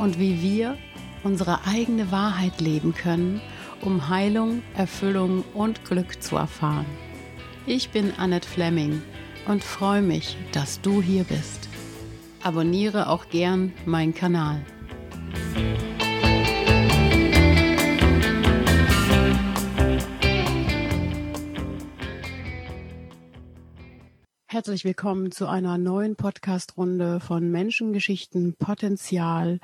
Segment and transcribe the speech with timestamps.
[0.00, 0.78] und wie wir
[1.22, 3.40] unsere eigene Wahrheit leben können,
[3.82, 6.86] um Heilung, Erfüllung und Glück zu erfahren.
[7.66, 9.02] Ich bin Annette Fleming
[9.46, 11.68] und freue mich, dass du hier bist.
[12.42, 14.64] Abonniere auch gern meinen Kanal.
[24.46, 29.60] Herzlich willkommen zu einer neuen Podcast-Runde von Menschengeschichten, Potenzial,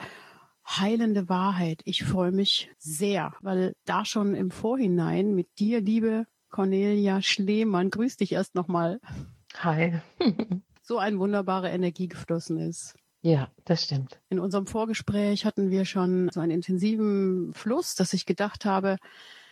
[0.67, 1.81] heilende Wahrheit.
[1.85, 8.17] Ich freue mich sehr, weil da schon im Vorhinein mit dir, liebe Cornelia Schlemann, grüß
[8.17, 9.01] dich erst nochmal.
[9.59, 10.01] Hi.
[10.83, 12.95] so eine wunderbare Energie geflossen ist.
[13.23, 14.21] Ja, das stimmt.
[14.29, 18.97] In unserem Vorgespräch hatten wir schon so einen intensiven Fluss, dass ich gedacht habe,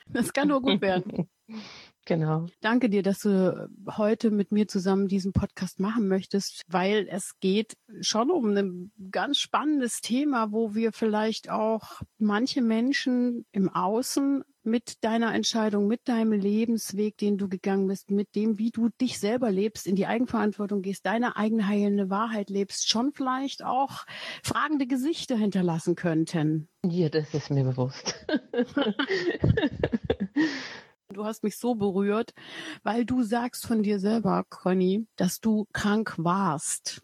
[0.07, 1.29] das kann nur gut werden.
[2.07, 2.47] Genau.
[2.61, 7.77] Danke dir, dass du heute mit mir zusammen diesen Podcast machen möchtest, weil es geht
[8.01, 15.05] schon um ein ganz spannendes Thema, wo wir vielleicht auch manche Menschen im Außen mit
[15.05, 19.51] deiner Entscheidung, mit deinem Lebensweg, den du gegangen bist, mit dem, wie du dich selber
[19.51, 24.05] lebst, in die Eigenverantwortung gehst, deine eigene heilende Wahrheit lebst, schon vielleicht auch
[24.43, 26.69] fragende Gesichter hinterlassen könnten.
[26.83, 28.27] Ja, das ist mir bewusst.
[31.15, 32.35] Du hast mich so berührt,
[32.83, 37.03] weil du sagst von dir selber, Conny, dass du krank warst.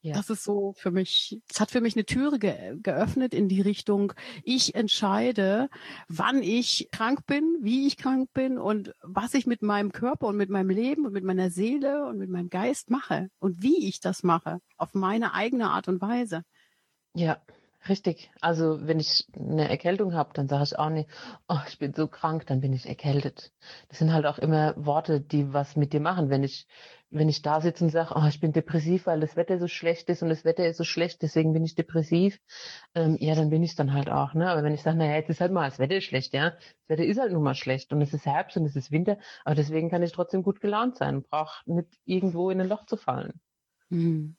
[0.00, 0.14] Ja.
[0.14, 3.60] Das ist so für mich, es hat für mich eine Türe ge geöffnet in die
[3.60, 4.12] Richtung,
[4.44, 5.68] ich entscheide,
[6.06, 10.36] wann ich krank bin, wie ich krank bin und was ich mit meinem Körper und
[10.36, 13.98] mit meinem Leben und mit meiner Seele und mit meinem Geist mache und wie ich
[13.98, 16.42] das mache, auf meine eigene Art und Weise.
[17.14, 17.42] Ja,
[17.88, 18.30] Richtig.
[18.40, 21.08] Also wenn ich eine Erkältung habe, dann sage ich auch nicht,
[21.48, 23.52] oh, ich bin so krank, dann bin ich erkältet.
[23.88, 26.28] Das sind halt auch immer Worte, die was mit dir machen.
[26.28, 26.66] Wenn ich,
[27.10, 30.08] wenn ich da sitze und sage, oh, ich bin depressiv, weil das Wetter so schlecht
[30.10, 32.40] ist und das Wetter ist so schlecht, deswegen bin ich depressiv,
[32.94, 34.34] ähm, ja, dann bin ich dann halt auch.
[34.34, 34.50] Ne?
[34.50, 36.50] Aber wenn ich sage, naja, jetzt ist halt mal, das Wetter schlecht, ja.
[36.50, 39.18] Das Wetter ist halt nun mal schlecht und es ist Herbst und es ist Winter,
[39.44, 42.86] aber deswegen kann ich trotzdem gut gelaunt sein und brauche nicht irgendwo in ein Loch
[42.86, 43.40] zu fallen.
[43.88, 44.36] Mhm.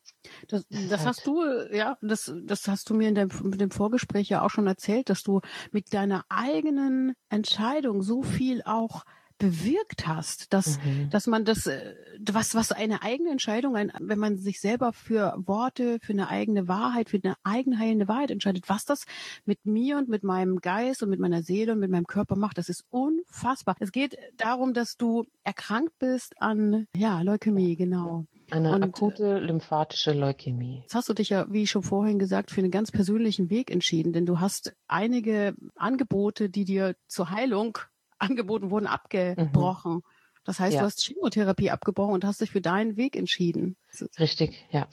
[0.47, 1.41] Das, das hast du,
[1.71, 5.09] ja, das, das hast du mir in dem, mit dem Vorgespräch ja auch schon erzählt,
[5.09, 5.41] dass du
[5.71, 9.03] mit deiner eigenen Entscheidung so viel auch
[9.37, 11.09] bewirkt hast, dass, mhm.
[11.09, 15.35] dass man das, äh, was, was eine eigene Entscheidung, ein, wenn man sich selber für
[15.37, 19.05] Worte, für eine eigene Wahrheit, für eine eigene heilende Wahrheit entscheidet, was das
[19.45, 22.57] mit mir und mit meinem Geist und mit meiner Seele und mit meinem Körper macht,
[22.57, 23.75] das ist unfassbar.
[23.79, 28.25] Es geht darum, dass du erkrankt bist an, ja, Leukämie, genau.
[28.49, 30.79] Eine und, akute lymphatische Leukämie.
[30.81, 34.13] Jetzt hast du dich ja, wie schon vorhin gesagt, für einen ganz persönlichen Weg entschieden,
[34.13, 37.77] denn du hast einige Angebote, die dir zur Heilung
[38.19, 39.95] angeboten wurden, abgebrochen.
[39.95, 40.03] Mhm.
[40.45, 40.79] Das heißt, ja.
[40.79, 43.75] du hast Chemotherapie abgebrochen und hast dich für deinen Weg entschieden.
[44.17, 44.87] Richtig, ja.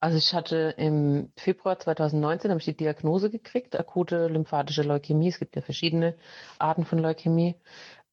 [0.00, 5.28] Also ich hatte im Februar 2019 habe ich die Diagnose gekriegt, akute lymphatische Leukämie.
[5.28, 6.16] Es gibt ja verschiedene
[6.58, 7.54] Arten von Leukämie.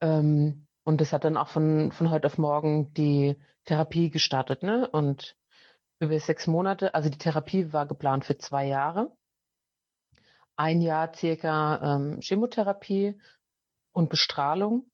[0.01, 4.89] Ähm, und das hat dann auch von, von heute auf morgen die Therapie gestartet, ne?
[4.89, 5.35] Und
[5.99, 9.15] über sechs Monate, also die Therapie war geplant für zwei Jahre.
[10.55, 13.19] Ein Jahr circa ähm, Chemotherapie
[13.93, 14.91] und Bestrahlung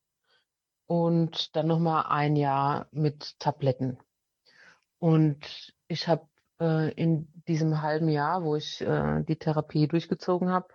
[0.86, 3.98] und dann nochmal ein Jahr mit Tabletten.
[5.00, 6.28] Und ich habe
[6.60, 10.68] äh, in diesem halben Jahr, wo ich äh, die Therapie durchgezogen habe,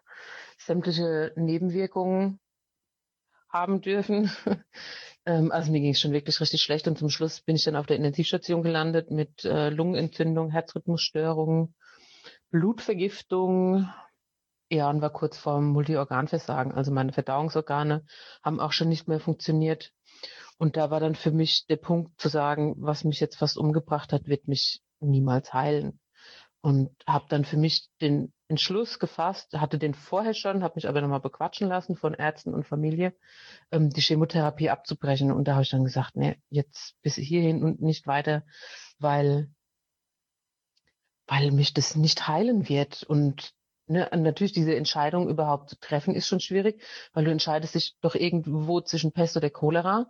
[0.58, 2.40] sämtliche Nebenwirkungen
[3.54, 4.30] haben dürfen.
[5.24, 7.76] ähm, also mir ging es schon wirklich richtig schlecht und zum Schluss bin ich dann
[7.76, 11.74] auf der Intensivstation gelandet mit äh, Lungenentzündung, Herzrhythmusstörungen,
[12.50, 13.88] Blutvergiftung.
[14.70, 16.72] Ja, und war kurz vorm Multiorganversagen.
[16.72, 18.04] Also meine Verdauungsorgane
[18.42, 19.92] haben auch schon nicht mehr funktioniert.
[20.58, 24.12] Und da war dann für mich der Punkt zu sagen, was mich jetzt fast umgebracht
[24.12, 26.00] hat, wird mich niemals heilen.
[26.64, 31.02] Und habe dann für mich den Entschluss gefasst, hatte den vorher schon, habe mich aber
[31.02, 33.14] nochmal bequatschen lassen von Ärzten und Familie,
[33.70, 35.30] ähm, die Chemotherapie abzubrechen.
[35.30, 38.44] Und da habe ich dann gesagt, nee, jetzt bis hierhin und nicht weiter,
[38.98, 39.50] weil,
[41.26, 43.02] weil mich das nicht heilen wird.
[43.02, 43.52] Und
[43.86, 46.82] ne, natürlich diese Entscheidung überhaupt zu treffen, ist schon schwierig,
[47.12, 50.08] weil du entscheidest dich doch irgendwo zwischen Pest oder Cholera.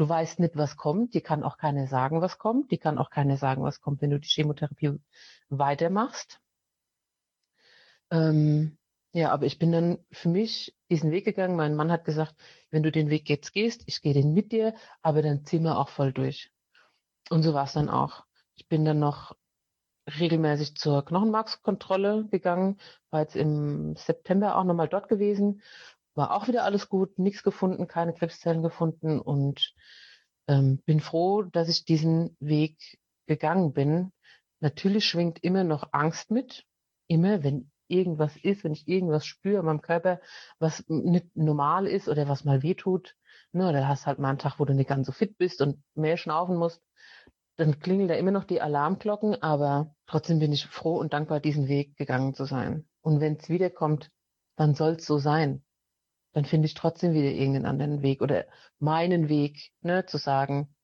[0.00, 1.12] Du weißt nicht, was kommt.
[1.12, 2.70] Die kann auch keiner sagen, was kommt.
[2.70, 4.98] Die kann auch keiner sagen, was kommt, wenn du die Chemotherapie
[5.50, 6.40] weitermachst.
[8.10, 8.78] Ähm,
[9.12, 11.54] ja, aber ich bin dann für mich diesen Weg gegangen.
[11.54, 12.34] Mein Mann hat gesagt,
[12.70, 15.76] wenn du den Weg jetzt gehst, ich gehe den mit dir, aber dann ziehen wir
[15.76, 16.50] auch voll durch.
[17.28, 18.24] Und so war es dann auch.
[18.56, 19.36] Ich bin dann noch
[20.18, 22.80] regelmäßig zur Knochenmarkskontrolle gegangen,
[23.10, 25.60] war jetzt im September auch nochmal dort gewesen,
[26.14, 29.74] war auch wieder alles gut, nichts gefunden, keine Krebszellen gefunden und
[30.48, 34.12] ähm, bin froh, dass ich diesen Weg gegangen bin.
[34.60, 36.64] Natürlich schwingt immer noch Angst mit,
[37.06, 40.20] immer wenn irgendwas ist, wenn ich irgendwas spüre in meinem Körper,
[40.58, 43.16] was nicht normal ist oder was mal wehtut,
[43.52, 45.82] ne, da hast halt mal einen Tag, wo du nicht ganz so fit bist und
[45.94, 46.82] mehr schnaufen musst,
[47.56, 51.68] dann klingeln da immer noch die Alarmglocken, aber trotzdem bin ich froh und dankbar, diesen
[51.68, 52.88] Weg gegangen zu sein.
[53.02, 54.10] Und wenn es wiederkommt,
[54.56, 55.62] dann soll es so sein.
[56.32, 58.46] Dann finde ich trotzdem wieder irgendeinen anderen Weg oder
[58.78, 60.74] meinen Weg, ne, zu sagen,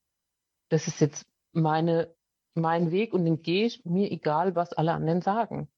[0.69, 2.13] das ist jetzt meine,
[2.55, 5.69] mein Weg und den gehe ich, mir egal, was alle anderen sagen.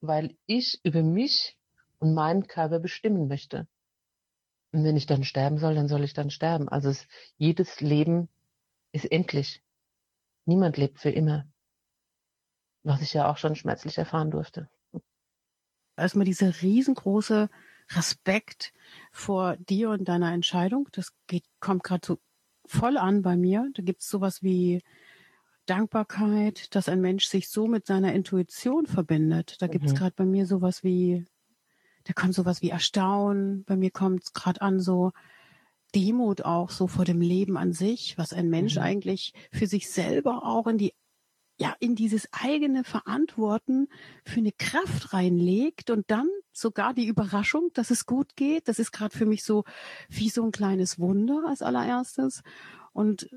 [0.00, 1.56] Weil ich über mich
[1.98, 3.66] und meinen Körper bestimmen möchte.
[4.72, 6.68] Und wenn ich dann sterben soll, dann soll ich dann sterben.
[6.68, 7.06] Also es,
[7.36, 8.28] jedes Leben
[8.92, 9.62] ist endlich.
[10.44, 11.46] Niemand lebt für immer.
[12.82, 14.68] Was ich ja auch schon schmerzlich erfahren durfte.
[15.96, 17.50] Erstmal dieser riesengroße
[17.94, 18.72] Respekt
[19.12, 20.88] vor dir und deiner Entscheidung.
[20.92, 22.18] Das geht, kommt gerade so
[22.66, 23.68] voll an bei mir.
[23.74, 24.82] Da gibt es sowas wie
[25.66, 29.56] Dankbarkeit, dass ein Mensch sich so mit seiner Intuition verbindet.
[29.60, 29.96] Da gibt es mhm.
[29.96, 31.24] gerade bei mir sowas wie,
[32.04, 33.64] da kommt sowas wie Erstaunen.
[33.64, 35.12] Bei mir kommt es gerade an so,
[35.94, 38.82] Demut auch so vor dem Leben an sich, was ein Mensch mhm.
[38.82, 40.94] eigentlich für sich selber auch in die
[41.60, 43.88] ja, in dieses eigene Verantworten
[44.24, 48.66] für eine Kraft reinlegt und dann sogar die Überraschung, dass es gut geht.
[48.66, 49.64] Das ist gerade für mich so
[50.08, 52.42] wie so ein kleines Wunder als allererstes.
[52.94, 53.28] Und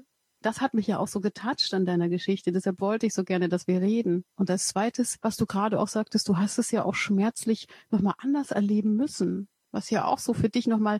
[0.42, 2.54] das hat mich ja auch so getoucht an deiner Geschichte.
[2.54, 4.24] Deshalb wollte ich so gerne, dass wir reden.
[4.36, 8.16] Und als zweites, was du gerade auch sagtest, du hast es ja auch schmerzlich nochmal
[8.20, 9.50] anders erleben müssen.
[9.72, 11.00] Was ja auch so für dich nochmal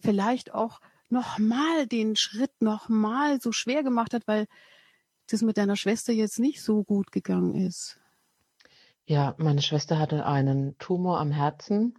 [0.00, 4.46] vielleicht auch nochmal den Schritt nochmal so schwer gemacht hat, weil
[5.32, 7.98] das mit deiner Schwester jetzt nicht so gut gegangen ist.
[9.04, 11.98] Ja, meine Schwester hatte einen Tumor am Herzen.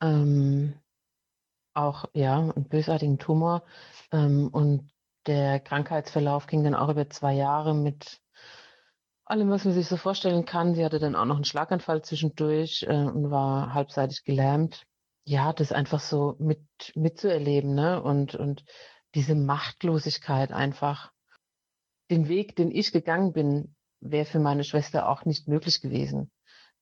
[0.00, 0.74] Ähm,
[1.74, 3.64] auch, ja, einen bösartigen Tumor.
[4.12, 4.90] Ähm, und
[5.26, 8.20] der Krankheitsverlauf ging dann auch über zwei Jahre mit
[9.24, 10.74] allem, was man sich so vorstellen kann.
[10.74, 14.86] Sie hatte dann auch noch einen Schlaganfall zwischendurch äh, und war halbseitig gelähmt
[15.24, 16.60] ja, das einfach so mit
[16.94, 18.02] mitzuerleben, ne?
[18.02, 18.64] Und und
[19.14, 21.12] diese Machtlosigkeit einfach.
[22.10, 26.30] Den Weg, den ich gegangen bin, wäre für meine Schwester auch nicht möglich gewesen.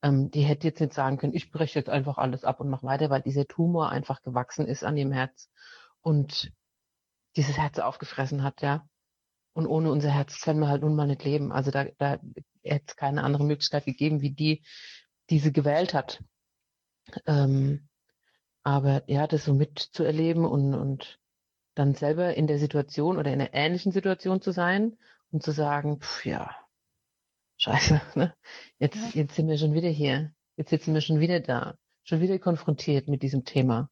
[0.02, 2.86] Ähm, die hätte jetzt nicht sagen können, ich breche jetzt einfach alles ab und mache
[2.86, 5.50] weiter, weil dieser Tumor einfach gewachsen ist an ihrem Herz
[6.00, 6.52] und
[7.36, 8.86] dieses Herz aufgefressen hat, ja.
[9.52, 11.50] Und ohne unser Herz können wir halt nun mal nicht leben.
[11.50, 12.20] Also da, da
[12.62, 14.62] hätte es keine andere Möglichkeit gegeben, wie die,
[15.30, 16.22] die sie gewählt hat.
[17.26, 17.88] Ähm,
[18.62, 21.18] aber ja, das so mitzuerleben und, und
[21.74, 24.96] dann selber in der Situation oder in einer ähnlichen Situation zu sein
[25.30, 26.56] und zu sagen, pf, ja,
[27.58, 28.34] scheiße, ne?
[28.78, 29.22] jetzt, ja.
[29.22, 30.32] jetzt sind wir schon wieder hier.
[30.56, 33.90] Jetzt sitzen wir schon wieder da, schon wieder konfrontiert mit diesem Thema.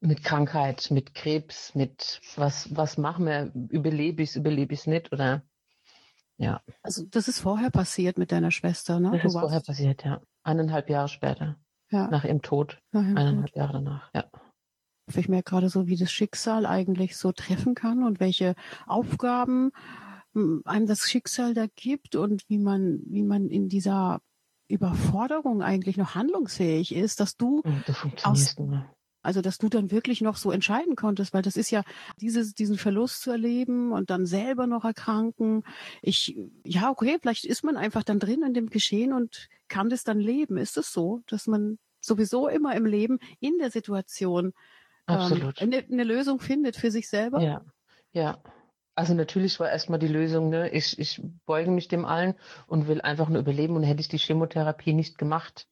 [0.00, 3.52] Mit Krankheit, mit Krebs, mit was, was machen wir?
[3.68, 5.12] Überlebe ich es, überlebe ich es nicht?
[5.12, 5.44] Oder
[6.38, 6.60] ja.
[6.82, 9.12] Also das ist vorher passiert mit deiner Schwester, ne?
[9.12, 10.20] Das du ist vorher passiert, ja.
[10.42, 11.56] Eineinhalb Jahre später.
[11.90, 12.08] Ja.
[12.08, 12.80] Nach ihrem Tod.
[12.90, 13.56] Nach ihrem eineinhalb Tod.
[13.56, 14.24] Jahre danach, ja.
[15.14, 18.54] Ich merke gerade so, wie das Schicksal eigentlich so treffen kann und welche
[18.86, 19.70] Aufgaben
[20.34, 24.20] einem das Schicksal da gibt und wie man, wie man in dieser
[24.68, 27.62] Überforderung eigentlich noch handlungsfähig ist, dass du
[28.22, 28.56] aus,
[29.22, 31.82] also dass du dann wirklich noch so entscheiden konntest, weil das ist ja
[32.20, 35.62] dieses, diesen Verlust zu erleben und dann selber noch erkranken.
[36.00, 40.04] Ich, ja, okay, vielleicht ist man einfach dann drin in dem Geschehen und kann das
[40.04, 40.56] dann leben.
[40.56, 44.52] Ist es so, dass man sowieso immer im Leben in der Situation
[45.06, 47.40] ähm, eine, eine, Lösung findet für sich selber?
[47.40, 47.64] Ja,
[48.12, 48.42] ja.
[48.94, 52.34] Also natürlich war erstmal die Lösung, ne, ich, ich beuge mich dem allen
[52.66, 55.66] und will einfach nur überleben und hätte ich die Chemotherapie nicht gemacht,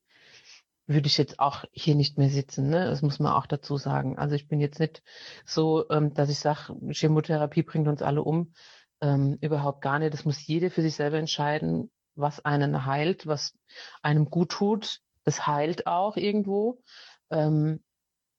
[0.86, 2.68] würde ich jetzt auch hier nicht mehr sitzen.
[2.68, 2.86] Ne?
[2.86, 4.18] Das muss man auch dazu sagen.
[4.18, 5.02] Also ich bin jetzt nicht
[5.44, 8.52] so, ähm, dass ich sage, Chemotherapie bringt uns alle um.
[9.00, 10.12] Ähm, überhaupt gar nicht.
[10.12, 13.56] Das muss jeder für sich selber entscheiden, was einen heilt, was
[14.02, 15.00] einem gut tut.
[15.24, 16.82] Das heilt auch irgendwo.
[17.30, 17.84] Ähm,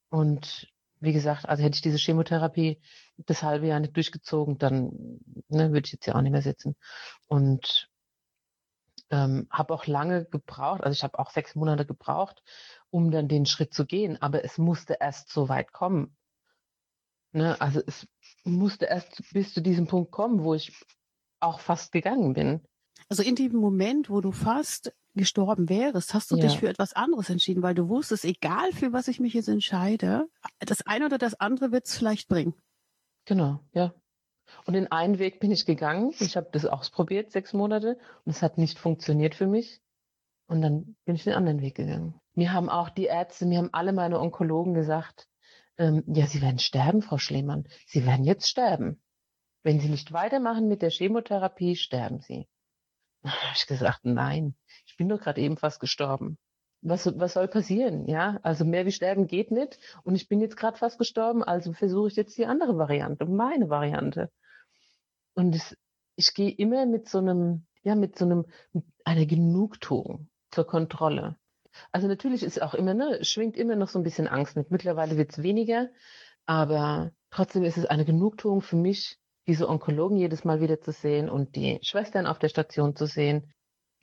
[0.10, 0.71] und
[1.02, 2.80] wie gesagt, also hätte ich diese Chemotherapie
[3.18, 6.76] das halbe Jahr nicht durchgezogen, dann ne, würde ich jetzt ja auch nicht mehr sitzen.
[7.28, 7.90] Und
[9.10, 12.44] ähm, habe auch lange gebraucht, also ich habe auch sechs Monate gebraucht,
[12.92, 16.16] um dann den Schritt zu gehen, aber es musste erst so weit kommen.
[17.34, 17.60] Ne?
[17.60, 18.08] Also es
[18.44, 20.72] musste erst bis zu diesem Punkt kommen, wo ich
[21.40, 22.62] auch fast gegangen bin.
[23.10, 26.44] Also in dem Moment, wo du fast gestorben wärst, hast du ja.
[26.44, 30.28] dich für etwas anderes entschieden, weil du wusstest, egal für was ich mich jetzt entscheide,
[30.60, 32.54] das eine oder das andere wird es vielleicht bringen.
[33.26, 33.94] Genau, ja.
[34.66, 36.14] Und den einen Weg bin ich gegangen.
[36.20, 39.82] Ich habe das ausprobiert, sechs Monate, und es hat nicht funktioniert für mich.
[40.48, 42.20] Und dann bin ich den anderen Weg gegangen.
[42.34, 45.28] Mir haben auch die Ärzte, mir haben alle meine Onkologen gesagt,
[45.78, 47.68] ähm, ja, Sie werden sterben, Frau Schlemann.
[47.88, 49.02] Sie werden jetzt sterben.
[49.64, 52.48] Wenn Sie nicht weitermachen mit der Chemotherapie, sterben Sie.
[53.26, 56.38] Habe ich gesagt, nein, ich bin doch gerade eben fast gestorben.
[56.82, 58.08] Was, was soll passieren?
[58.08, 59.78] Ja, also mehr wie sterben geht nicht.
[60.04, 63.70] Und ich bin jetzt gerade fast gestorben, also versuche ich jetzt die andere Variante, meine
[63.70, 64.32] Variante.
[65.36, 65.78] Und es,
[66.16, 71.38] ich gehe immer mit so einem, ja, mit so einem, mit einer Genugtuung zur Kontrolle.
[71.92, 74.72] Also natürlich ist auch immer, ne, schwingt immer noch so ein bisschen Angst mit.
[74.72, 75.90] Mittlerweile wird es weniger,
[76.46, 81.30] aber trotzdem ist es eine Genugtuung für mich, diese Onkologen jedes Mal wieder zu sehen
[81.30, 83.54] und die Schwestern auf der Station zu sehen.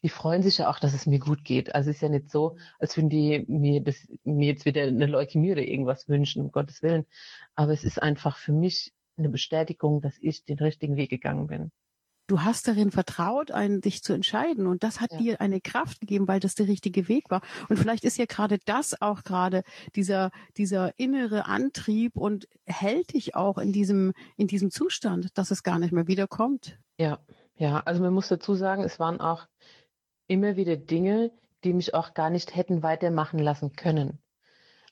[0.02, 1.74] Die freuen sich ja auch, dass es mir gut geht.
[1.74, 5.06] Also es ist ja nicht so, als würden die mir das, mir jetzt wieder eine
[5.06, 7.04] Leukämie oder irgendwas wünschen, um Gottes Willen.
[7.54, 11.72] Aber es ist einfach für mich eine Bestätigung, dass ich den richtigen Weg gegangen bin
[12.28, 14.68] du hast darin vertraut, einen, dich zu entscheiden.
[14.68, 15.18] Und das hat ja.
[15.18, 17.40] dir eine Kraft gegeben, weil das der richtige Weg war.
[17.68, 19.64] Und vielleicht ist ja gerade das auch gerade
[19.96, 25.64] dieser, dieser innere Antrieb und hält dich auch in diesem, in diesem Zustand, dass es
[25.64, 26.78] gar nicht mehr wiederkommt.
[26.98, 27.18] Ja,
[27.56, 27.80] ja.
[27.80, 29.48] Also man muss dazu sagen, es waren auch
[30.28, 31.32] immer wieder Dinge,
[31.64, 34.18] die mich auch gar nicht hätten weitermachen lassen können.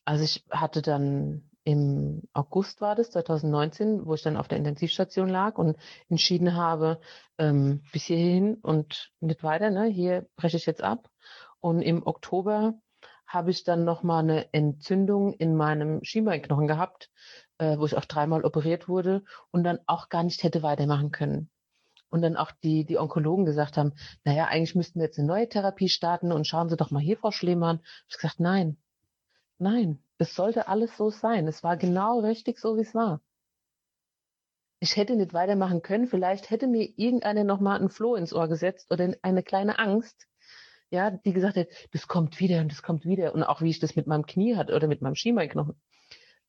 [0.05, 5.28] Also ich hatte dann im August war das, 2019, wo ich dann auf der Intensivstation
[5.28, 5.76] lag und
[6.08, 7.00] entschieden habe,
[7.38, 9.87] ähm, bis hierhin und nicht weiter, ne?
[9.87, 11.11] hier breche ich jetzt ab.
[11.58, 12.75] Und im Oktober
[13.26, 17.11] habe ich dann nochmal eine Entzündung in meinem Schienbeinknochen gehabt,
[17.58, 21.50] äh, wo ich auch dreimal operiert wurde und dann auch gar nicht hätte weitermachen können.
[22.11, 23.92] Und dann auch die, die Onkologen gesagt haben,
[24.23, 27.16] naja, eigentlich müssten wir jetzt eine neue Therapie starten und schauen Sie doch mal hier,
[27.16, 27.80] Frau Schlemann.
[28.06, 28.76] Ich habe gesagt, nein,
[29.58, 31.46] nein, es sollte alles so sein.
[31.46, 33.20] Es war genau richtig so, wie es war.
[34.78, 36.06] Ich hätte nicht weitermachen können.
[36.06, 40.26] Vielleicht hätte mir irgendeine nochmal ein Floh ins Ohr gesetzt oder eine kleine Angst,
[40.90, 43.34] ja, die gesagt hat, das kommt wieder und das kommt wieder.
[43.34, 45.80] Und auch wie ich das mit meinem Knie hatte oder mit meinem Schienbeinknochen,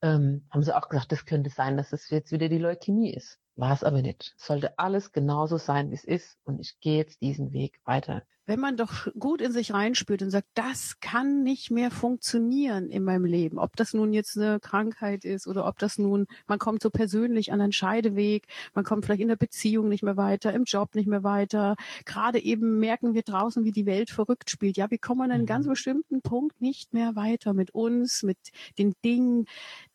[0.02, 3.40] ähm, haben sie auch gesagt, das könnte sein, dass es jetzt wieder die Leukämie ist.
[3.56, 4.36] War es aber nicht.
[4.38, 6.38] Es sollte alles genauso sein, wie es ist.
[6.44, 10.32] Und ich gehe jetzt diesen Weg weiter wenn man doch gut in sich reinspürt und
[10.32, 15.26] sagt, das kann nicht mehr funktionieren in meinem Leben, ob das nun jetzt eine Krankheit
[15.26, 19.22] ist oder ob das nun, man kommt so persönlich an einen Scheideweg, man kommt vielleicht
[19.22, 21.76] in der Beziehung nicht mehr weiter, im Job nicht mehr weiter,
[22.06, 24.78] gerade eben merken wir draußen, wie die Welt verrückt spielt.
[24.78, 25.48] Ja, wir kommen an einen mhm.
[25.48, 28.38] ganz bestimmten Punkt nicht mehr weiter mit uns, mit
[28.78, 29.46] den Dingen.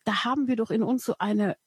[0.03, 1.57] Da haben wir doch in uns so eine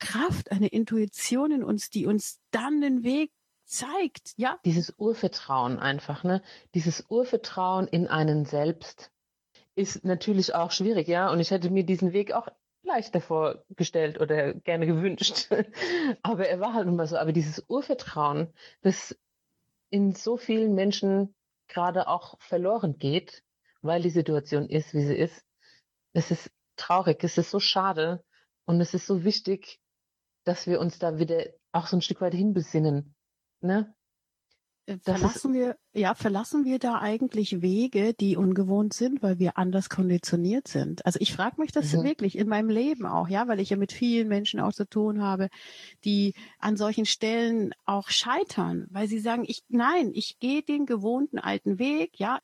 [0.00, 3.30] Kraft, eine Intuition in uns, die uns dann den Weg
[3.64, 4.58] zeigt, ja.
[4.64, 6.42] Dieses Urvertrauen einfach, ne?
[6.74, 9.10] Dieses Urvertrauen in einen selbst
[9.74, 11.30] ist natürlich auch schwierig, ja.
[11.30, 12.48] Und ich hätte mir diesen Weg auch
[12.82, 15.48] leichter vorgestellt oder gerne gewünscht.
[16.22, 17.16] Aber er war halt nun mal so.
[17.16, 18.52] Aber dieses Urvertrauen,
[18.82, 19.18] das
[19.90, 21.34] in so vielen Menschen
[21.68, 23.42] gerade auch verloren geht,
[23.80, 25.44] weil die Situation ist, wie sie ist.
[26.12, 28.24] Es ist traurig, es ist so schade
[28.66, 29.80] und es ist so wichtig,
[30.44, 33.14] dass wir uns da wieder auch so ein Stück weit hinbesinnen
[33.64, 33.94] ne?
[34.86, 39.88] Äh, verlassen wir, ja, verlassen wir da eigentlich Wege, die ungewohnt sind, weil wir anders
[39.88, 41.04] konditioniert sind?
[41.06, 42.04] Also ich frage mich das mhm.
[42.04, 45.22] wirklich in meinem Leben auch, ja, weil ich ja mit vielen Menschen auch zu tun
[45.22, 45.48] habe,
[46.04, 51.38] die an solchen Stellen auch scheitern, weil sie sagen, ich, nein, ich gehe den gewohnten
[51.38, 52.40] alten Weg, ja.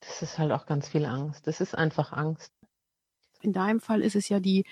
[0.00, 1.46] Das ist halt auch ganz viel Angst.
[1.46, 2.52] Das ist einfach Angst.
[3.40, 4.64] In deinem Fall ist es ja die,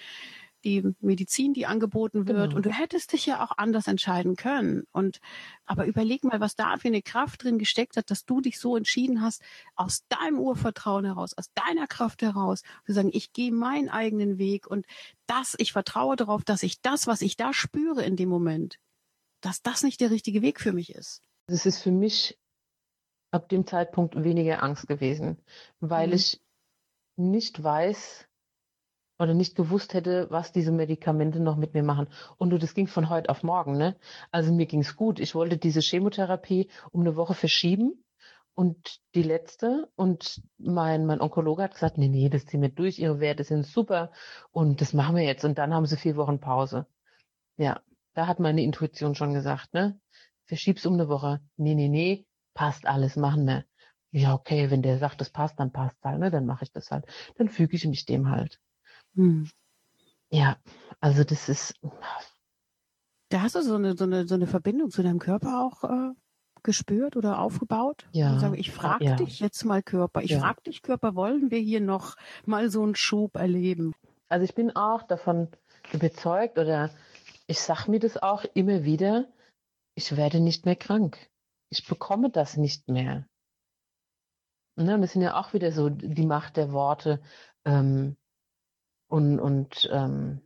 [0.64, 2.50] die Medizin, die angeboten wird.
[2.50, 2.56] Genau.
[2.56, 4.84] Und du hättest dich ja auch anders entscheiden können.
[4.92, 5.20] Und
[5.66, 8.76] aber überleg mal, was da für eine Kraft drin gesteckt hat, dass du dich so
[8.76, 9.42] entschieden hast,
[9.76, 14.66] aus deinem Urvertrauen heraus, aus deiner Kraft heraus, zu sagen, ich gehe meinen eigenen Weg
[14.66, 14.86] und
[15.26, 18.78] das, ich vertraue darauf, dass ich das, was ich da spüre in dem Moment,
[19.40, 21.22] dass das nicht der richtige Weg für mich ist.
[21.46, 22.38] Es ist für mich
[23.30, 25.38] ab dem Zeitpunkt weniger Angst gewesen,
[25.80, 26.14] weil mhm.
[26.14, 26.40] ich
[27.16, 28.26] nicht weiß,
[29.20, 32.08] oder nicht gewusst hätte, was diese Medikamente noch mit mir machen.
[32.38, 33.96] Und du, das ging von heute auf morgen, ne?
[34.30, 35.20] Also mir ging's gut.
[35.20, 38.02] Ich wollte diese Chemotherapie um eine Woche verschieben
[38.54, 42.98] und die letzte und mein, mein Onkologe hat gesagt, nee, nee, das ziehen wir durch,
[42.98, 44.10] ihre Werte sind super
[44.52, 45.44] und das machen wir jetzt.
[45.44, 46.86] Und dann haben sie vier Wochen Pause.
[47.58, 47.80] Ja,
[48.14, 50.00] da hat meine Intuition schon gesagt, ne?
[50.46, 51.40] Verschieb's um eine Woche.
[51.56, 53.64] Nee, nee, nee, passt alles, machen wir.
[54.12, 56.30] Ja, okay, wenn der sagt, das passt, dann passt halt, ne?
[56.30, 57.04] Dann mache ich das halt.
[57.36, 58.60] Dann füge ich mich dem halt.
[59.14, 59.48] Hm.
[60.30, 60.56] Ja,
[61.00, 61.74] also das ist.
[63.30, 66.12] Da hast du so eine, so eine, so eine Verbindung zu deinem Körper auch äh,
[66.62, 68.08] gespürt oder aufgebaut?
[68.12, 68.38] Ja.
[68.38, 69.16] Sagen, ich frage ja.
[69.16, 70.22] dich jetzt mal Körper.
[70.22, 70.40] Ich Ja.
[70.40, 73.92] frage dich Körper, wollen wir hier noch mal so einen Schub erleben?
[74.28, 75.48] Also ich bin auch davon
[75.92, 76.90] überzeugt oder
[77.46, 79.28] ich sage mir das auch immer wieder,
[79.94, 81.30] ich werde nicht mehr krank.
[81.70, 83.26] Ich bekomme das nicht mehr.
[84.76, 87.20] Ne, und das sind ja auch wieder so die Macht der Worte
[87.64, 88.16] ähm,
[89.10, 90.40] und, und ähm,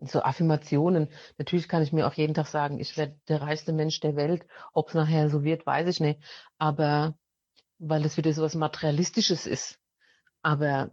[0.00, 1.08] so Affirmationen.
[1.38, 4.46] Natürlich kann ich mir auch jeden Tag sagen, ich werde der reichste Mensch der Welt.
[4.72, 6.20] Ob es nachher so wird, weiß ich nicht.
[6.58, 7.16] Aber
[7.78, 9.78] weil es wieder so was Materialistisches ist.
[10.42, 10.90] Aber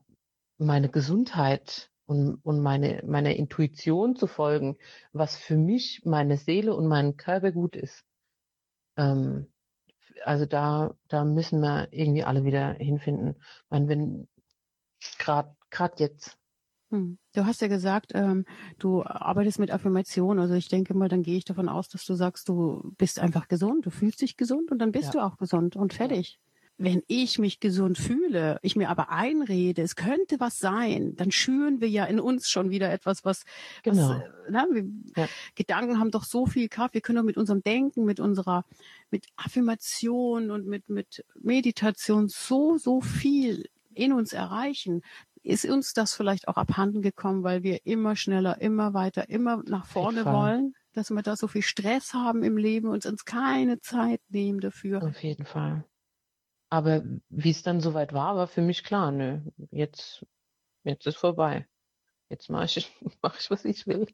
[0.57, 4.77] meine Gesundheit und, und meine, meiner Intuition zu folgen,
[5.13, 8.05] was für mich, meine Seele und meinen Körper gut ist.
[8.97, 9.51] Ähm,
[10.23, 13.35] also da, da müssen wir irgendwie alle wieder hinfinden.
[13.39, 14.27] Ich meine, wenn
[15.17, 16.37] gerade gerade jetzt.
[16.91, 17.17] Hm.
[17.33, 18.45] Du hast ja gesagt, ähm,
[18.77, 20.39] du arbeitest mit Affirmationen.
[20.39, 23.47] Also ich denke mal, dann gehe ich davon aus, dass du sagst, du bist einfach
[23.47, 25.11] gesund, du fühlst dich gesund und dann bist Ja.
[25.13, 26.37] du auch gesund und fertig.
[26.77, 31.79] Wenn ich mich gesund fühle, ich mir aber einrede, es könnte was sein, dann schüren
[31.79, 33.43] wir ja in uns schon wieder etwas, was,
[33.83, 34.09] Genau.
[34.09, 35.29] was äh, na, wir, Ja.
[35.55, 36.95] Gedanken haben doch so viel Kraft.
[36.95, 38.65] Wir können doch mit unserem Denken, mit unserer,
[39.11, 45.01] mit Affirmation und mit, mit Meditation so, so viel in uns erreichen.
[45.43, 49.85] Ist uns das vielleicht auch abhanden gekommen, weil wir immer schneller, immer weiter, immer nach
[49.85, 54.21] vorne wollen, dass wir da so viel Stress haben im Leben und uns keine Zeit
[54.29, 55.03] nehmen dafür.
[55.03, 55.83] Auf jeden Fall.
[56.69, 59.39] Aber wie es dann soweit war, war für mich klar, nö,
[59.71, 60.25] jetzt,
[60.83, 61.67] jetzt ist vorbei.
[62.29, 64.07] Jetzt mache ich, mach ich, was ich will.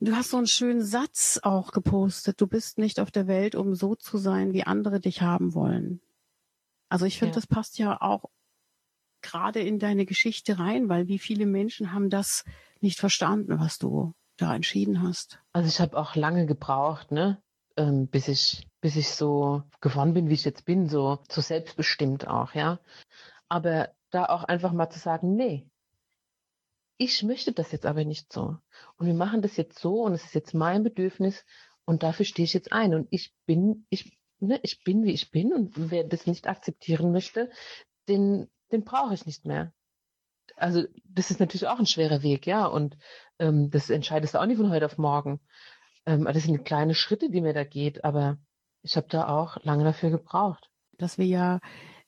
[0.00, 2.40] Du hast so einen schönen Satz auch gepostet.
[2.40, 6.00] Du bist nicht auf der Welt, um so zu sein, wie andere dich haben wollen.
[6.88, 7.36] Also ich finde, Ja.
[7.36, 8.24] das passt ja auch
[9.22, 12.44] gerade in deine Geschichte rein, weil wie viele Menschen haben das
[12.80, 15.40] nicht verstanden, was du da entschieden hast.
[15.52, 17.42] Also ich habe auch lange gebraucht, ne,
[17.76, 22.28] ähm, bis ich, bis ich so geworden bin, wie ich jetzt bin, so, so selbstbestimmt
[22.28, 22.78] auch, ja.
[23.48, 25.68] Aber da auch einfach mal zu sagen, nee,
[26.96, 28.56] ich möchte das jetzt aber nicht so.
[28.96, 31.44] Und wir machen das jetzt so und es ist jetzt mein Bedürfnis
[31.84, 32.94] und dafür stehe ich jetzt ein.
[32.94, 37.12] Und ich bin, ich, ne, ich bin, wie ich bin und wer das nicht akzeptieren
[37.12, 37.50] möchte,
[38.08, 39.72] den, den brauche ich nicht mehr.
[40.56, 42.66] Also das ist natürlich auch ein schwerer Weg, ja.
[42.66, 42.96] Und
[43.38, 45.40] ähm, das entscheidest du auch nicht von heute auf morgen.
[46.06, 48.38] Ähm, das sind kleine Schritte, die mir da geht, aber
[48.82, 50.70] ich habe da auch lange dafür gebraucht.
[50.98, 51.60] Dass wir ja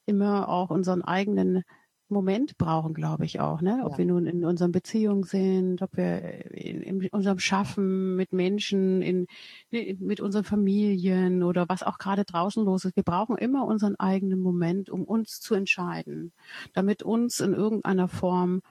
[0.06, 1.62] immer auch unseren eigenen
[2.10, 3.82] Moment brauchen, glaube ich auch, ne?
[3.84, 3.98] Ob Ja.
[3.98, 9.26] wir nun in unseren Beziehungen sind, ob wir in, in unserem Schaffen mit Menschen, in,
[9.70, 12.96] in, mit unseren Familien oder was auch gerade draußen los ist.
[12.96, 16.32] Wir brauchen immer unseren eigenen Moment, um uns zu entscheiden,
[16.74, 18.62] damit uns in irgendeiner Form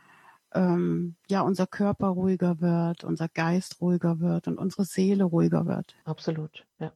[0.54, 5.96] ähm, ja unser Körper ruhiger wird, unser Geist ruhiger wird und unsere Seele ruhiger wird.
[6.04, 6.92] Absolut, ja.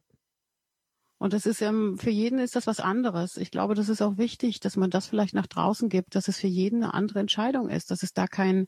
[1.24, 3.38] Und das ist ähm, für jeden ist das was anderes.
[3.38, 6.38] Ich glaube, das ist auch wichtig, dass man das vielleicht nach draußen gibt, dass es
[6.38, 8.66] für jeden eine andere Entscheidung ist, dass es da kein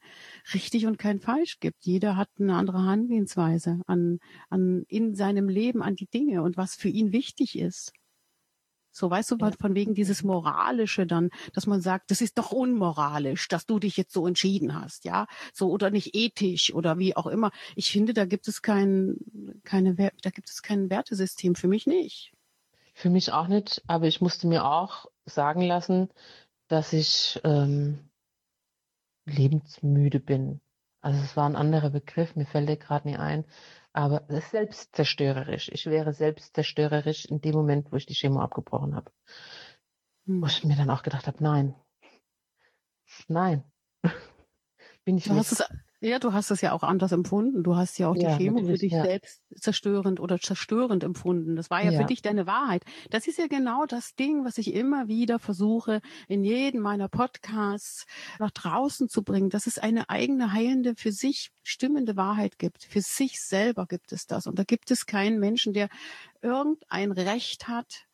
[0.55, 1.85] richtig und kein falsch gibt.
[1.85, 6.75] Jeder hat eine andere Herangehensweise an, an in seinem Leben an die Dinge und was
[6.75, 7.93] für ihn wichtig ist.
[8.91, 13.49] So weißt du, von wegen dieses Moralische dann, dass man sagt, das ist doch unmoralisch,
[13.49, 17.27] dass du dich jetzt so entschieden hast, ja, so oder nicht ethisch oder wie auch
[17.27, 17.51] immer.
[17.75, 19.19] Ich finde, da gibt es kein,
[19.63, 22.33] keine, da gibt es kein Wertesystem für mich nicht.
[22.97, 26.09] Für mich auch nicht, aber ich musste mir auch sagen lassen,
[26.69, 28.09] dass ich ähm,
[29.27, 30.63] lebensmüde bin.
[31.03, 33.45] Also es war ein anderer Begriff, mir fällt der gerade nicht ein,
[33.93, 35.69] aber es ist selbstzerstörerisch.
[35.75, 39.13] Ich wäre selbstzerstörerisch in dem Moment, wo ich die Chemo abgebrochen habe.
[40.25, 40.41] Hm.
[40.41, 41.75] Wo ich mir dann auch gedacht habe, nein,
[43.29, 43.63] nein,
[45.05, 45.61] bin ich Du hast nicht.
[45.61, 47.63] es, ja, du hast es ja auch anders empfunden.
[47.63, 49.03] Du hast ja auch Ja, die Chemo für dich ja.
[49.05, 51.57] selbst zerstörend oder zerstörend empfunden.
[51.57, 52.01] Das war ja, Ja.
[52.01, 52.85] für dich deine Wahrheit.
[53.11, 58.07] Das ist ja genau das Ding, was ich immer wieder versuche, in jedem meiner Podcasts
[58.39, 62.85] nach draußen zu bringen, dass es eine eigene heilende, für sich stimmende Wahrheit gibt.
[62.85, 64.47] Für sich selber gibt es das.
[64.47, 65.89] Und da gibt es keinen Menschen, der
[66.43, 68.07] irgendein Recht hat,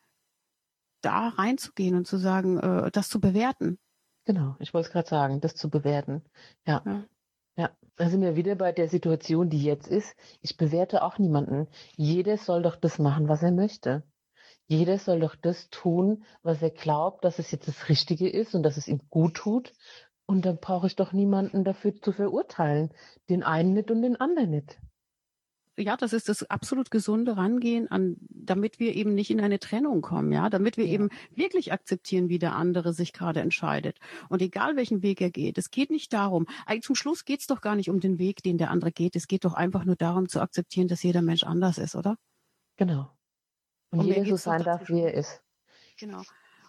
[1.01, 3.77] da reinzugehen und zu sagen, äh, das zu bewerten.
[4.25, 6.23] Genau, ich wollte es gerade sagen, das zu bewerten.
[6.65, 6.81] Ja.
[6.85, 7.03] Ja.
[7.55, 10.15] Ja, da sind wir wieder bei der Situation, die jetzt ist.
[10.41, 11.67] Ich bewerte auch niemanden.
[11.95, 14.03] Jeder soll doch das machen, was er möchte.
[14.67, 18.63] Jeder soll doch das tun, was er glaubt, dass es jetzt das Richtige ist und
[18.63, 19.73] dass es ihm gut tut.
[20.25, 22.91] Und dann brauche ich doch niemanden dafür zu verurteilen.
[23.29, 24.79] Den einen nicht und den anderen nicht.
[25.77, 30.01] Ja, das ist das absolut gesunde Rangehen an, damit wir eben nicht in eine Trennung
[30.01, 30.93] kommen, ja, damit wir Ja.
[30.93, 33.97] eben wirklich akzeptieren, wie der andere sich gerade entscheidet.
[34.29, 37.47] Und egal welchen Weg er geht, es geht nicht darum, eigentlich zum Schluss geht es
[37.47, 39.15] doch gar nicht um den Weg, den der andere geht.
[39.15, 42.17] Es geht doch einfach nur darum zu akzeptieren, dass jeder Mensch anders ist, oder?
[42.77, 43.11] Genau.
[43.89, 45.41] Und, und jeder so sein darf, wie er ist.
[45.99, 46.21] Genau.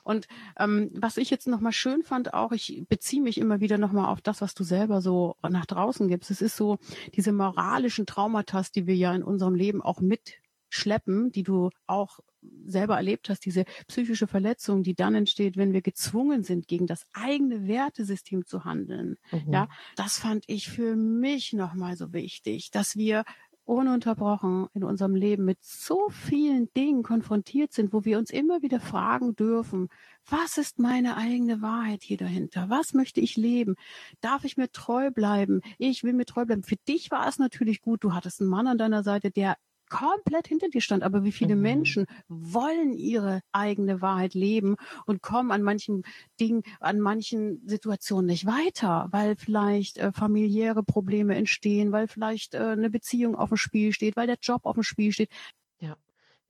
[0.05, 4.07] Und ähm, was ich jetzt nochmal schön fand, auch, ich beziehe mich immer wieder nochmal
[4.07, 6.31] auf das, was du selber so nach draußen gibst.
[6.31, 6.79] Es ist so
[7.15, 12.21] diese moralischen Traumata, die wir ja in unserem Leben auch mitschleppen, die du auch
[12.67, 17.07] selber erlebt hast, diese psychische Verletzung, die dann entsteht, wenn wir gezwungen sind, gegen das
[17.13, 19.17] eigene Wertesystem zu handeln.
[19.33, 19.53] Mhm.
[19.53, 23.25] Ja, das fand ich für mich nochmal so wichtig, dass wir
[23.65, 28.81] ununterbrochen in unserem Leben mit so vielen Dingen konfrontiert sind, wo wir uns immer wieder
[28.81, 29.89] fragen dürfen,
[30.29, 32.71] was ist meine eigene Wahrheit hier dahinter?
[32.71, 33.77] Was möchte ich leben?
[34.21, 35.61] Darf ich mir treu bleiben?
[35.79, 36.63] Ich will mir treu bleiben.
[36.63, 39.57] Für dich war es natürlich gut, du hattest einen Mann an deiner Seite, der
[39.95, 41.05] komplett hinter dir stand.
[41.05, 41.63] Aber wie viele mhm.
[41.63, 44.75] Menschen wollen ihre eigene Wahrheit leben
[45.07, 46.03] und kommen an manchen
[46.41, 52.59] Dingen, an manchen Situationen nicht weiter, weil vielleicht äh, familiäre Probleme entstehen, weil vielleicht äh,
[52.59, 55.31] eine Beziehung auf dem Spiel steht, weil der Job auf dem Spiel steht.
[55.79, 55.97] Ja.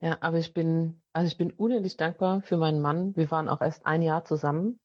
[0.01, 3.15] Ja, aber ich bin, also ich bin unendlich dankbar für meinen Mann.
[3.15, 4.79] Wir waren auch erst ein Jahr zusammen,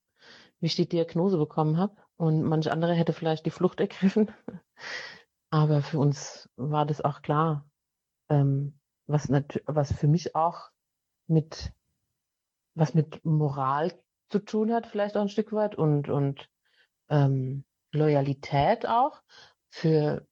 [0.60, 1.96] wie ich die Diagnose bekommen habe.
[2.16, 4.30] Und manch andere hätte vielleicht die Flucht ergriffen.
[5.50, 7.69] Aber für uns war das auch klar
[8.30, 10.70] ähm, was, was für mich auch
[11.26, 11.72] mit,
[12.74, 13.92] was mit Moral
[14.30, 16.48] zu tun hat, vielleicht auch ein Stück weit und, und
[17.08, 19.22] ähm, Loyalität auch
[19.68, 20.26] für,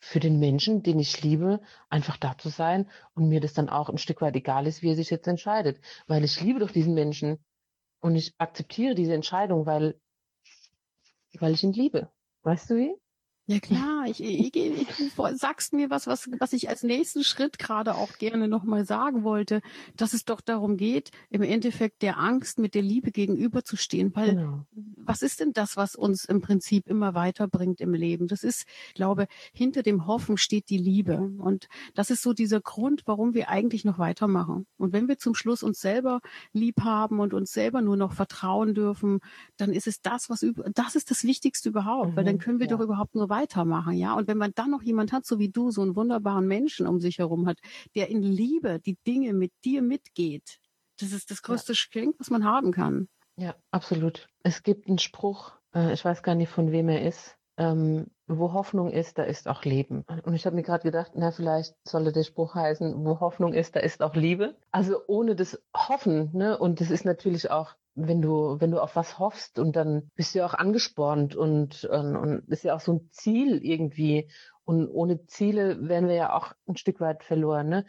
[0.00, 3.90] für den Menschen, den ich liebe, einfach da zu sein und mir das dann auch
[3.90, 5.80] ein Stück weit egal ist, wie er sich jetzt entscheidet.
[6.06, 7.44] Weil ich liebe doch diesen Menschen
[8.00, 10.00] und ich akzeptiere diese Entscheidung, weil,
[11.38, 12.10] weil ich ihn liebe.
[12.42, 12.94] Weißt du wie?
[13.46, 17.58] Ja klar, ich, ich, ich, ich sagst mir was, was, was ich als nächsten Schritt
[17.58, 19.60] gerade auch gerne nochmal sagen wollte,
[19.96, 24.14] dass es doch darum geht, im Endeffekt der Angst mit der Liebe gegenüberzustehen.
[24.14, 24.66] Weil genau.
[24.96, 28.26] was ist denn das, was uns im Prinzip immer weiterbringt im Leben?
[28.28, 31.18] Das ist, ich glaube, hinter dem Hoffen steht die Liebe.
[31.18, 34.66] Und das ist so dieser Grund, warum wir eigentlich noch weitermachen.
[34.76, 36.20] Und wenn wir zum Schluss uns selber
[36.52, 39.20] lieb haben und uns selber nur noch vertrauen dürfen,
[39.56, 42.58] dann ist es das, was das ist das Wichtigste überhaupt, mhm, weil dann mhm, können
[42.58, 42.76] wir ja.
[42.76, 44.14] doch überhaupt nur weitermachen, ja.
[44.14, 47.00] Und wenn man dann noch jemand hat, so wie du, so einen wunderbaren Menschen um
[47.00, 47.58] sich herum hat,
[47.94, 50.58] der in Liebe die Dinge mit dir mitgeht,
[51.00, 51.74] das ist das größte ja.
[51.74, 53.08] Geschenk, was man haben kann.
[53.36, 54.28] Ja, absolut.
[54.42, 57.36] Es gibt einen Spruch, äh, ich weiß gar nicht, von wem er ist.
[57.56, 60.04] Ähm, wo Hoffnung ist, da ist auch Leben.
[60.24, 63.76] Und ich habe mir gerade gedacht, na, vielleicht sollte der Spruch heißen, wo Hoffnung ist,
[63.76, 64.56] da ist auch Liebe.
[64.72, 66.58] Also ohne das Hoffen, ne?
[66.58, 70.34] Und das ist natürlich auch wenn du, wenn du auf was hoffst und dann bist
[70.34, 74.30] du ja auch angespornt und, und, und ist ja auch so ein Ziel irgendwie.
[74.64, 77.68] Und ohne Ziele wären wir ja auch ein Stück weit verloren.
[77.68, 77.86] Ne?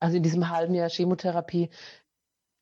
[0.00, 1.70] Also in diesem halben Jahr Chemotherapie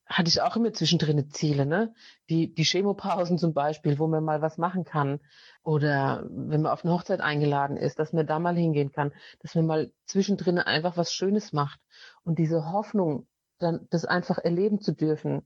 [0.07, 1.95] hatte ich auch immer zwischendrin Ziele, ne?
[2.29, 5.21] Die, die Chemopausen zum Beispiel, wo man mal was machen kann.
[5.63, 9.55] Oder wenn man auf eine Hochzeit eingeladen ist, dass man da mal hingehen kann, dass
[9.55, 11.81] man mal zwischendrin einfach was Schönes macht.
[12.23, 13.27] Und diese Hoffnung,
[13.59, 15.43] dann das einfach erleben zu dürfen,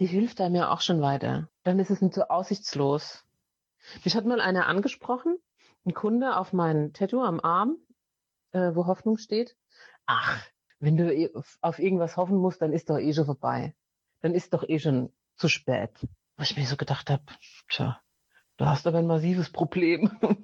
[0.00, 1.48] die hilft einem ja auch schon weiter.
[1.62, 3.24] Dann ist es nicht so aussichtslos.
[4.04, 5.38] Mich hat mal einer angesprochen,
[5.84, 7.76] ein Kunde auf mein Tattoo am Arm,
[8.52, 9.56] äh, wo Hoffnung steht.
[10.06, 10.42] Ach,
[10.78, 13.74] wenn du auf irgendwas hoffen musst, dann ist doch eh schon vorbei.
[14.20, 15.92] Dann ist doch eh schon zu spät.
[16.36, 17.22] Wo ich mir so gedacht habe,
[17.68, 18.00] tja,
[18.60, 20.10] du hast aber ein massives Problem.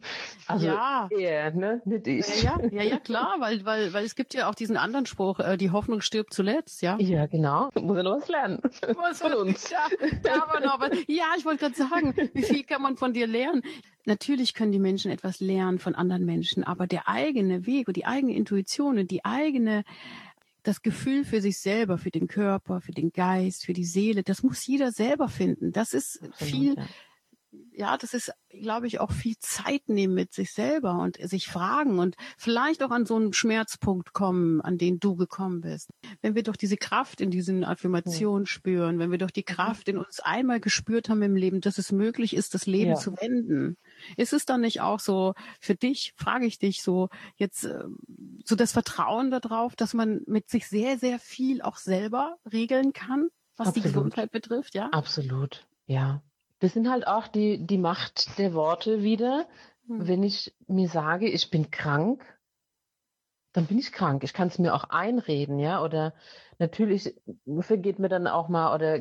[0.49, 1.09] Also ja.
[1.11, 1.83] er, ne?
[1.85, 2.45] Nicht ich.
[2.45, 5.57] Ja, ja, ja, klar, weil, weil, weil es gibt ja auch diesen anderen Spruch, äh,
[5.57, 6.97] die Hoffnung stirbt zuletzt, ja?
[7.01, 7.71] Ja, genau.
[7.75, 8.61] Muss ja noch was lernen.
[8.63, 9.71] Was von uns.
[9.71, 9.89] Ja,
[10.25, 10.91] ja, aber noch was.
[11.09, 13.63] ja ich wollte gerade sagen, wie viel kann man von dir lernen?
[14.05, 18.07] Natürlich können die Menschen etwas lernen von anderen Menschen, aber der eigene Weg und die
[18.07, 19.83] eigene Intuition und die eigene
[20.63, 24.45] das Gefühl für sich selber, für den Körper, für den Geist, für die Seele, das
[24.45, 25.73] muss jeder selber finden.
[25.73, 26.77] Das ist viel,
[27.77, 31.99] ja das ist, glaube ich, auch viel Zeit nehmen mit sich selber und sich fragen
[31.99, 35.91] und vielleicht auch an so einen Schmerzpunkt kommen, an den du gekommen bist.
[36.23, 38.51] Wenn wir doch diese Kraft in diesen Affirmationen ja.
[38.51, 39.55] spüren, wenn wir doch die mhm.
[39.55, 42.97] Kraft in uns einmal gespürt haben im Leben, dass es möglich ist, das Leben ja.
[42.97, 43.77] zu wenden,
[44.17, 47.85] ist es dann nicht auch so für dich, frage ich dich so, jetzt äh,
[48.45, 53.29] so das Vertrauen darauf, dass man mit sich sehr, sehr viel auch selber regeln kann,
[53.57, 53.77] was Absolut.
[53.85, 54.89] die Gesundheit betrifft, ja?
[54.91, 56.23] Absolut, ja.
[56.59, 59.47] Das sind halt auch die, die Macht der Worte wieder.
[59.87, 60.09] Hm.
[60.09, 62.25] Wenn ich mir sage, ich bin krank,
[63.53, 64.23] dann bin ich krank.
[64.25, 65.83] Ich kann es mir auch einreden, ja.
[65.83, 66.15] Oder
[66.59, 67.15] natürlich
[67.61, 69.01] vergeht mir dann auch mal oder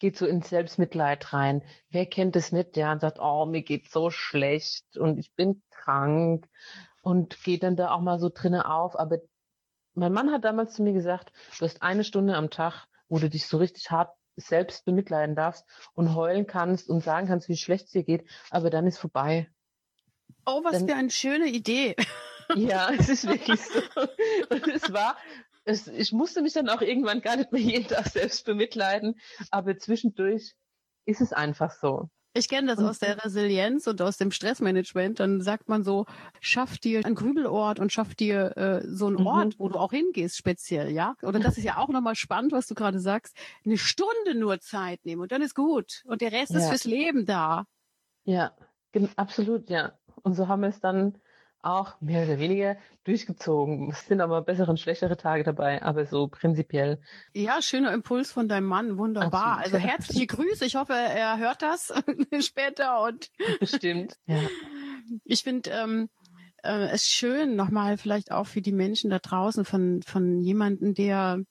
[0.00, 1.62] geht so ins Selbstmitleid rein.
[1.90, 5.62] Wer kennt es nicht, ja, und sagt, oh, mir geht's so schlecht und ich bin
[5.70, 6.48] krank
[7.02, 8.98] und geht dann da auch mal so drinne auf.
[8.98, 9.18] Aber
[9.94, 13.28] mein Mann hat damals zu mir gesagt, du hast eine Stunde am Tag, wo du
[13.28, 17.86] dich so richtig hart selbst bemitleiden darfst und heulen kannst und sagen kannst, wie schlecht
[17.86, 19.50] es dir geht, aber dann ist vorbei.
[20.46, 21.96] Oh, was dann, für eine schöne Idee.
[22.54, 23.80] Ja, es ist wirklich so.
[24.50, 25.16] Und es war,
[25.64, 29.18] es, ich musste mich dann auch irgendwann gar nicht mehr jeden Tag selbst bemitleiden,
[29.50, 30.54] aber zwischendurch
[31.06, 32.10] ist es einfach so.
[32.34, 35.20] Ich kenne das aus der Resilienz und aus dem Stressmanagement.
[35.20, 36.06] Dann sagt man so,
[36.40, 39.26] schaff dir einen Grübelort und schaff dir äh, so einen mhm.
[39.26, 41.14] Ort, wo du auch hingehst, speziell, ja?
[41.22, 43.36] Oder das ist ja auch nochmal spannend, was du gerade sagst.
[43.66, 46.02] Eine Stunde nur Zeit nehmen und dann ist gut.
[46.06, 46.58] Und der Rest ja.
[46.58, 47.66] ist fürs Leben da.
[48.24, 48.56] Ja,
[49.16, 49.92] absolut, ja.
[50.22, 51.18] Und so haben wir es dann
[51.62, 53.90] auch mehr oder weniger durchgezogen.
[53.90, 57.00] Es sind aber bessere und schlechtere Tage dabei, aber so prinzipiell.
[57.34, 59.58] Ja, schöner Impuls von deinem Mann, wunderbar.
[59.58, 59.74] Absolut.
[59.74, 60.64] Also herzliche Grüße.
[60.64, 61.92] Ich hoffe, er hört das
[62.40, 64.18] später und bestimmt.
[64.26, 64.40] Ja.
[65.24, 66.10] Ich finde ähm,
[66.62, 71.42] äh, es schön, nochmal vielleicht auch für die Menschen da draußen von von jemanden, der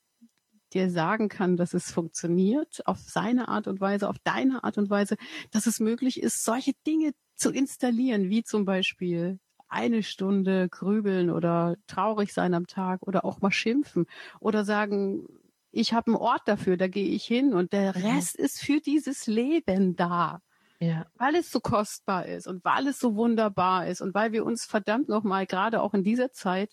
[0.73, 4.89] dir sagen kann, dass es funktioniert, auf seine Art und Weise, auf deine Art und
[4.89, 5.17] Weise,
[5.51, 9.39] dass es möglich ist, solche Dinge zu installieren, wie zum Beispiel
[9.71, 14.05] eine Stunde grübeln oder traurig sein am Tag oder auch mal schimpfen
[14.39, 15.25] oder sagen,
[15.71, 17.95] ich habe einen Ort dafür, da gehe ich hin und der.
[17.95, 20.41] Rest ist für dieses Leben da.
[20.79, 21.05] Ja.
[21.15, 24.65] Weil es so kostbar ist und weil es so wunderbar ist und weil wir uns
[24.65, 26.71] verdammt nochmal, gerade auch in dieser Zeit,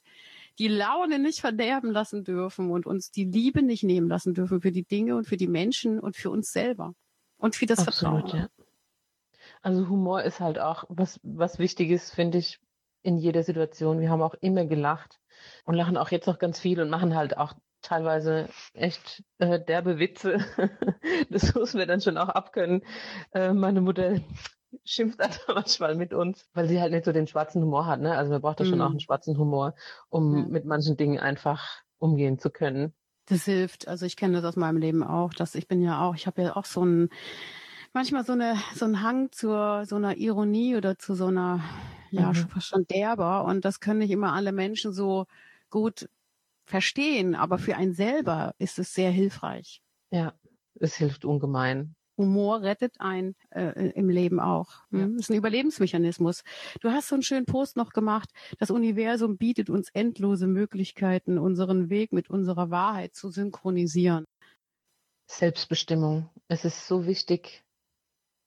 [0.59, 4.73] die Laune nicht verderben lassen dürfen und uns die Liebe nicht nehmen lassen dürfen für
[4.73, 6.95] die Dinge und für die Menschen und für uns selber
[7.37, 8.49] und für das Absolut, Vertrauen.
[8.59, 8.65] Ja.
[9.63, 12.61] Also Humor ist halt auch was, was Wichtiges, finde ich,
[13.03, 14.01] in jeder Situation.
[14.01, 15.21] Wir haben auch immer gelacht
[15.65, 19.99] und lachen auch jetzt noch ganz viel und machen halt auch teilweise echt äh, derbe
[19.99, 20.39] Witze.
[21.31, 22.83] das müssen wir dann schon auch abkönnen.
[23.33, 24.21] Äh, meine Mutter
[24.85, 28.01] schimpft dann manchmal mit uns, weil sie halt nicht so den schwarzen Humor hat.
[28.01, 28.17] Ne?
[28.17, 28.95] Also man braucht da schon auch mhm.
[28.95, 29.75] einen schwarzen Humor,
[30.09, 30.45] um ja.
[30.49, 32.95] mit manchen Dingen einfach umgehen zu können.
[33.27, 33.89] Das hilft.
[33.89, 36.43] Also ich kenne das aus meinem Leben auch, dass ich bin ja auch, ich habe
[36.43, 37.11] ja auch so ein
[37.93, 41.61] manchmal so eine so ein Hang zur so einer Ironie oder zu so einer
[42.11, 42.49] ja, mhm.
[42.49, 43.45] fast schon derber.
[43.45, 45.27] Und das können nicht immer alle Menschen so
[45.71, 46.09] gut
[46.67, 49.81] verstehen, aber für einen selber ist es sehr hilfreich.
[50.11, 50.35] Ja,
[50.81, 51.95] es hilft ungemein.
[52.19, 54.69] Humor rettet ein äh, im Leben auch.
[54.91, 55.13] Hm?
[55.13, 55.19] Ja.
[55.19, 56.43] Ist ein Überlebensmechanismus.
[56.81, 58.31] Du hast so einen schönen Post noch gemacht.
[58.59, 64.25] Das Universum bietet uns endlose Möglichkeiten, unseren Weg mit unserer Wahrheit zu synchronisieren.
[65.31, 66.29] Selbstbestimmung.
[66.49, 67.63] Es ist so wichtig,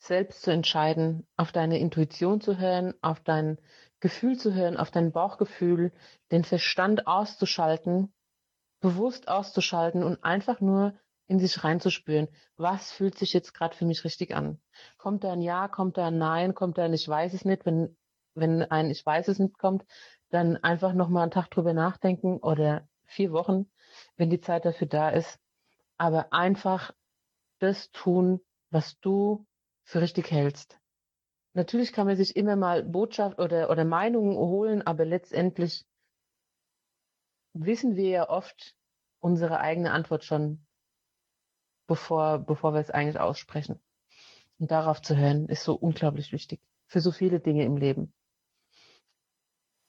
[0.02, 3.60] selbst zu entscheiden, auf deine Intuition zu hören, auf dein
[4.00, 5.92] Gefühl zu hören, auf dein Bauchgefühl,
[6.32, 8.12] den Verstand auszuschalten,
[8.80, 10.96] bewusst auszuschalten und einfach nur
[11.28, 14.60] in sich reinzuspüren, was fühlt sich jetzt gerade für mich richtig an.
[14.98, 17.64] Kommt da ein Ja, kommt da ein Nein, kommt da ein Ich weiß es nicht.
[17.68, 17.96] Wenn,
[18.34, 19.86] wenn ein Ich weiß es nicht kommt,
[20.30, 23.70] dann einfach nochmal einen Tag drüber nachdenken oder vier Wochen,
[24.18, 25.40] wenn die Zeit dafür da ist.
[25.98, 26.92] Aber einfach
[27.60, 29.46] das tun, was du
[29.91, 30.80] für richtig hältst.
[31.54, 35.86] Natürlich kann man sich immer mal Botschaft oder, oder Meinungen holen, aber letztendlich
[37.54, 38.73] wissen wir ja oft
[39.19, 40.65] unsere eigene Antwort schon,
[41.88, 43.82] bevor, bevor wir es eigentlich aussprechen.
[44.60, 48.13] Und darauf zu hören, ist so unglaublich wichtig für so viele Dinge im Leben.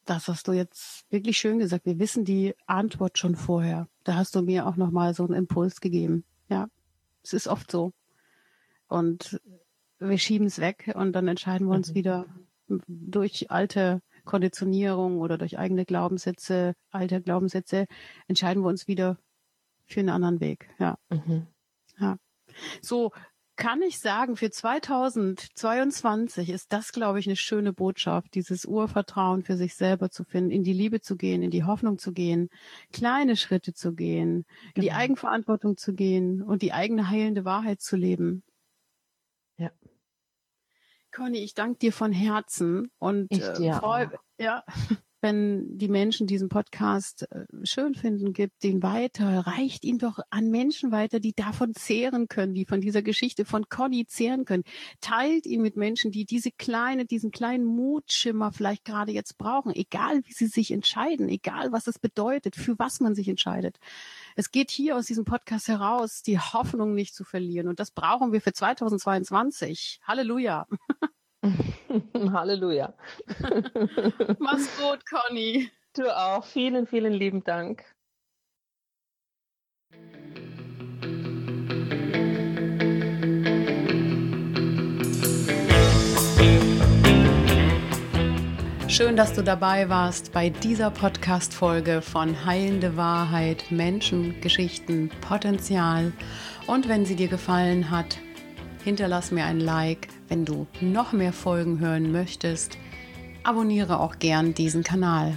[0.04, 1.86] Das hast du jetzt wirklich schön gesagt.
[1.86, 3.86] Wir wissen die Antwort schon vorher.
[4.02, 6.24] Da hast du mir auch nochmal so einen Impuls gegeben.
[6.48, 6.66] Ja,
[7.22, 7.92] es ist oft so.
[8.88, 9.40] Und
[10.08, 11.94] wir schieben es weg und dann entscheiden wir uns mhm.
[11.94, 12.26] wieder
[12.86, 17.86] durch alte Konditionierung oder durch eigene Glaubenssätze, alte Glaubenssätze,
[18.28, 19.18] entscheiden wir uns wieder
[19.84, 20.68] für einen anderen Weg.
[20.78, 20.96] Ja.
[21.10, 21.46] Mhm.
[21.98, 22.16] Ja.
[22.80, 23.10] So
[23.56, 29.56] kann ich sagen, für 2022 ist das, glaube ich, eine schöne Botschaft, dieses Urvertrauen für
[29.56, 32.48] sich selber zu finden, in die Liebe zu gehen, in die Hoffnung zu gehen,
[32.92, 34.98] kleine Schritte zu gehen, in die genau.
[34.98, 38.42] Eigenverantwortung zu gehen und die eigene heilende Wahrheit zu leben.
[41.12, 44.06] Conny, ich danke dir von Herzen und äh, freu,
[44.38, 44.64] ja,
[45.22, 50.50] wenn die Menschen diesen Podcast äh, schön finden, gibt den weiter, reicht ihn doch an
[50.50, 54.64] Menschen weiter, die davon zehren können, die von dieser Geschichte von Conny zehren können.
[55.00, 60.22] Teilt ihn mit Menschen, die diese kleine, diesen kleinen Mutschimmer vielleicht gerade jetzt brauchen, egal
[60.24, 63.78] wie sie sich entscheiden, egal was es bedeutet, für was man sich entscheidet.
[64.34, 67.68] Es geht hier aus diesem Podcast heraus, die Hoffnung nicht zu verlieren.
[67.68, 70.00] Und das brauchen wir für 2022.
[70.02, 70.66] Halleluja.
[72.32, 72.94] Halleluja.
[74.38, 75.70] Mach's gut, Conny.
[75.94, 76.44] Du auch.
[76.44, 77.84] Vielen, vielen lieben Dank.
[88.88, 96.12] Schön, dass du dabei warst bei dieser Podcast-Folge von Heilende Wahrheit, Menschen, Geschichten, Potenzial.
[96.66, 98.18] Und wenn sie dir gefallen hat,
[98.84, 100.08] hinterlass mir ein Like.
[100.28, 102.78] Wenn du noch mehr Folgen hören möchtest,
[103.44, 105.34] abonniere auch gern diesen Kanal.